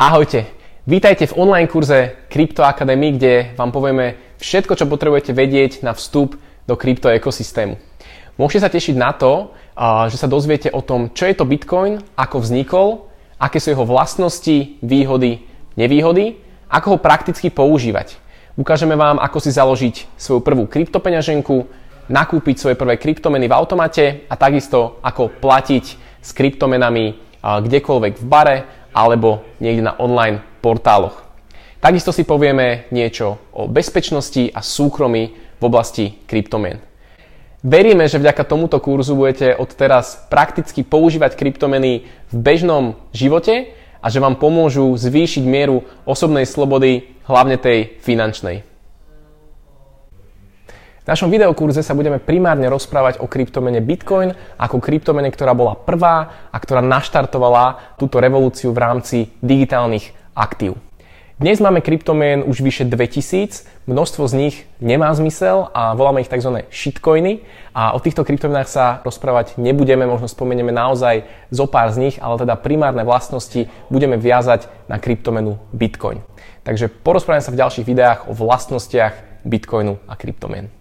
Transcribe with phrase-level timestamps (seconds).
[0.00, 0.48] Ahojte,
[0.88, 6.40] vítajte v online kurze Crypto Academy, kde vám povieme všetko, čo potrebujete vedieť na vstup
[6.40, 7.76] do krypto ekosystému.
[8.40, 9.52] Môžete sa tešiť na to,
[10.08, 14.80] že sa dozviete o tom, čo je to Bitcoin, ako vznikol, aké sú jeho vlastnosti,
[14.80, 15.44] výhody,
[15.76, 16.40] nevýhody,
[16.72, 18.16] ako ho prakticky používať.
[18.56, 21.68] Ukážeme vám, ako si založiť svoju prvú kryptopeňaženku,
[22.08, 25.84] nakúpiť svoje prvé kryptomeny v automate a takisto ako platiť
[26.24, 28.56] s kryptomenami kdekoľvek v bare
[28.90, 31.22] alebo niekde na online portáloch.
[31.80, 36.80] Takisto si povieme niečo o bezpečnosti a súkromí v oblasti kryptomien.
[37.60, 44.06] Veríme, že vďaka tomuto kurzu budete od teraz prakticky používať kryptomeny v bežnom živote a
[44.08, 48.69] že vám pomôžu zvýšiť mieru osobnej slobody, hlavne tej finančnej.
[51.10, 56.46] V našom videokurze sa budeme primárne rozprávať o kryptomene Bitcoin ako kryptomene, ktorá bola prvá
[56.54, 60.78] a ktorá naštartovala túto revolúciu v rámci digitálnych aktív.
[61.34, 66.62] Dnes máme kryptomien už vyše 2000, množstvo z nich nemá zmysel a voláme ich tzv.
[66.70, 67.42] shitcoiny
[67.74, 72.38] a o týchto kryptomenách sa rozprávať nebudeme, možno spomenieme naozaj zo pár z nich, ale
[72.38, 76.22] teda primárne vlastnosti budeme viazať na kryptomenu Bitcoin.
[76.62, 80.79] Takže porozprávame sa v ďalších videách o vlastnostiach Bitcoinu a kryptomien.